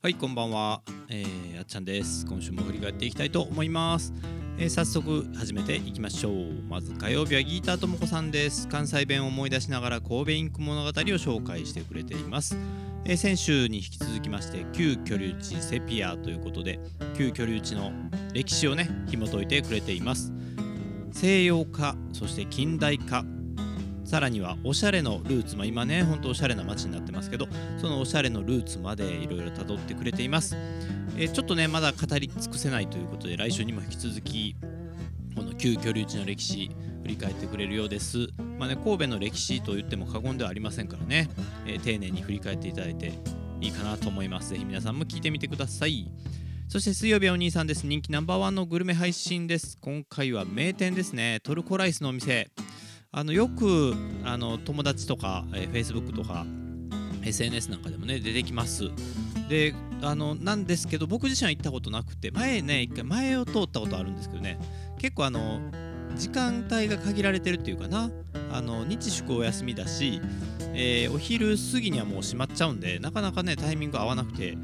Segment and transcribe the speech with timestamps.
[0.00, 2.24] はいこんばんは、えー、あっちゃんです。
[2.24, 4.14] 今週も振り返っていきたいと思います、
[4.56, 6.62] えー早速始めていきましょう。
[6.68, 8.68] まず火曜日はギーターともこさんです。
[8.68, 12.56] 関西弁を思い出しながら神戸インク物語を紹介してくれています、
[13.06, 16.78] えー先週に引き続きまして旧居留地セピアということで
[17.16, 17.90] 旧居留地の
[18.32, 20.32] 歴史をね紐解いてくれています。
[21.10, 23.24] 西洋化そして近代化
[24.08, 30.56] さらにはおしゃれのルーツ、まあ、今ねほんとおしゃれな街になってますけどそのおしゃれのルーツまでいろいろ辿ってくれています、
[31.18, 34.56] えーちょっとねまだ語り尽くせないということで来週にも引き続き
[35.36, 36.70] この旧居留地の歴史
[37.02, 38.28] 振り返ってくれるようです。
[38.58, 41.28] まあね神戸の歴史と言っても過言ではありませんからね、
[41.66, 43.12] えー丁寧に振り返っていただいて
[43.60, 44.50] いいかなと思います。
[44.50, 46.10] ぜひ皆さんも聞いてみてください。
[46.68, 47.86] そして水曜日お兄さんです。
[47.86, 49.76] 人気ナンバーワンのグルメ配信です。
[49.80, 51.40] 今回は名店ですね。
[51.42, 52.50] トルコライスのお店。
[53.10, 56.44] あのよくあの友達とか、えー Facebook とか
[57.24, 58.90] SNS なんかでもね出てきます。
[59.48, 64.58] であのなんですけど僕自身は行ったことなくて前ね一回前を通ったことあるんですけどね
[64.98, 65.60] 結構あの
[66.16, 68.10] 時間帯が限られてるっていうかな
[68.52, 70.20] あの日祝お休みだし、
[70.74, 74.58] えーお昼過ぎにはもう閉まっちゃうんでなかなかねタイミング合わなくて、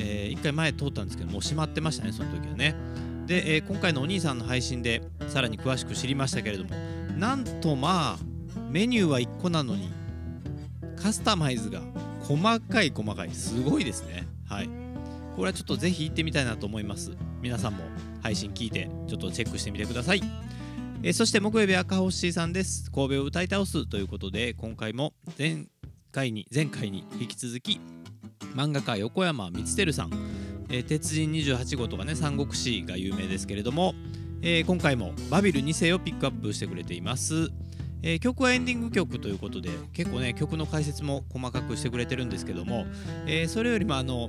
[0.00, 2.74] えー一回前通ったんですけどもう閉まってましたねその時はね。
[3.26, 6.70] で、えー今回のお兄さんの配信でさらに詳しく知りましたけれども
[7.16, 8.34] なんとまあ
[8.70, 9.90] メニューは1個なのに
[10.96, 11.80] カスタマイズが
[12.22, 13.30] 細かい細かい。
[13.30, 14.26] すごいですね。
[14.48, 14.68] はい。
[15.36, 17.12] これはちょっとぜひ行ってみたいなと思います。
[17.42, 17.84] 皆さんも
[18.22, 20.22] 配信聞いてちょっとチェックしてみてください。
[21.02, 22.90] えそして木曜日赤星さんです。
[22.90, 25.66] 神戸を歌い倒すということで今回も前
[26.10, 27.80] 回に前回に引き続き
[28.54, 30.10] 漫画家横山光輝さん、
[30.70, 33.94] え鉄人28号とかね三国志が有名ですけれども、
[34.46, 37.48] えー今回もバビル2世をピックアップしてくれています。
[38.02, 42.84] えー曲はエンディング曲ということで結構ね曲の解説も細かくしてくれてるんですけども、
[43.26, 44.28] えーそれよりもあの、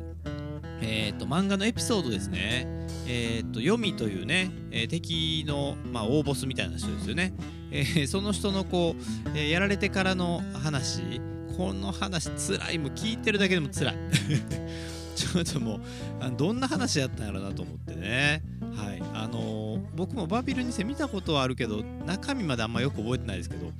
[0.82, 2.66] えー、と漫画のエピソードですね、
[3.06, 7.34] えー、と読みというね、えー敵の、まあ、大ボスみたいな人ですよね、
[7.72, 11.20] えーその人のこう、えーやられてからの話。
[11.58, 12.78] この話つらい。
[12.78, 13.96] もう聞いてるだけでもつらい。
[15.16, 15.82] ちょっともう
[16.20, 18.44] あのどんな話やったんやろなと思ってね。
[18.76, 19.02] はい。
[19.14, 23.72] あのー僕もバビル2世見たことはあるけど中身まであんまよく覚えてないですけど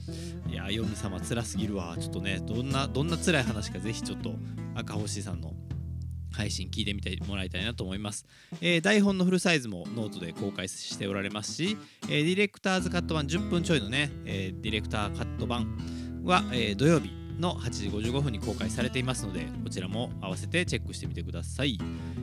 [0.50, 1.96] いやヨミ様辛すぎるわ。
[2.00, 4.34] ちょっとねどんなどんな辛い話かぜひちょっと
[4.76, 5.54] 赤星さんの
[6.32, 8.26] 配信聞いてみてもらいたいなと思います、
[8.62, 17.25] えー台本のフルサイズもノートで公開しておられますし、えーディレクターズカット版10分ちょいのね、えーディレクターカット版は、えー土曜日。
[17.40, 21.80] の8時55分に公開されていますのでこちらも合わせてチェックしてみてください、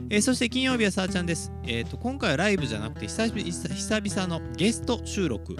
[0.09, 5.57] えーそして金曜日はさーちゃんです、えーと今回はライブじゃなくて久々久々のゲスト収録、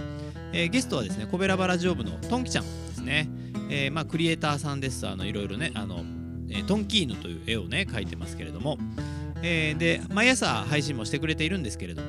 [0.52, 3.30] えーゲストはですねコベラバラジオ部のトンキちゃんですね、
[3.70, 5.08] えーまあ、クリエイターさんです。
[5.08, 6.04] あのいろいろねあの、
[6.50, 8.78] えートンキーヌという絵をね描いてますけれども、
[9.42, 12.08] えーで毎朝配信もしてくれているんですけれども、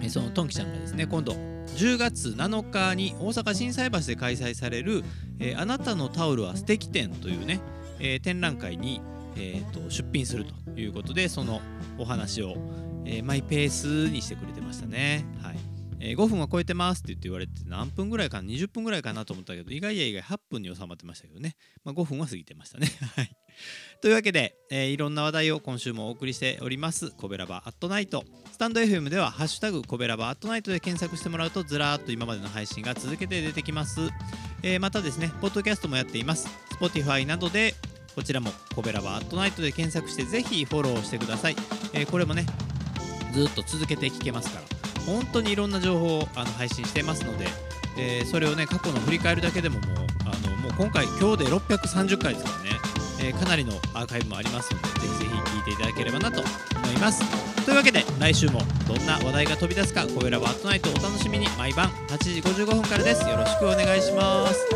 [0.00, 1.34] えーそのトンキちゃんがですね今度
[1.80, 5.02] 10月7日に大阪心斎橋で開催される、
[5.38, 7.58] えーあなたのタオルは素敵展というね、
[7.98, 9.00] えー展覧会に、
[9.34, 11.62] えーと出品するということでその
[11.96, 12.56] お話を、
[13.06, 15.24] えーマイペースにしてくれてましたね。
[15.42, 15.56] はい
[16.00, 22.88] えー5分は超えてますって言って言われて何分ぐらいかな20分ぐらいかなと思ったけど意外や意外8分に収まってましたけどね、まあ、5分は過ぎてましたね。
[23.16, 23.34] はい
[24.00, 27.10] というわけで、えーいろんな話題を今週もお送りしております。
[27.10, 28.24] コベラバアットナイト。
[28.50, 34.00] スタンド FM では「ハッシュタグコベラバアットナイト」で検索してもらうとずらーっと今までの配信が続けて出てきます、
[34.62, 36.48] えーまたですねポッドキャストもやっています。
[36.80, 37.74] Spotify などで
[38.14, 41.56] こちらもコベラバアットナイトで検索してぜひフォローしてください、
[41.92, 42.46] えーこれもね
[43.34, 44.80] ずっと続けて聞けますから。
[45.04, 47.46] 本当にいろんな情報をあの配信してますので、
[47.98, 52.59] えーそれをね過去の振り返るだけでももうあのもう今回今日で630回ですから、
[53.22, 57.22] えーかなりのアーカイブもありますのでぜひぜひ聞いていただければなと思います。
[57.64, 63.28] というわけで来週もどんな話題が飛び出すかコベラバアットナイトお楽しみに毎晩8時55分からです。
[63.28, 64.66] よろしくお願いします、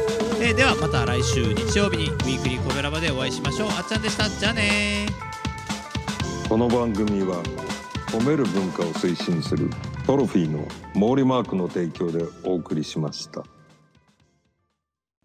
[0.40, 3.68] えーではまた来週日曜日にウィークリーコベラバでお会いしましょう。
[3.70, 4.28] あっちゃんでした。
[4.28, 6.48] じゃあねー。
[6.48, 7.42] この番組は
[8.08, 9.70] 褒める文化を推進する
[10.06, 13.42] トロフィーの毛利マークの提供でお送りしました。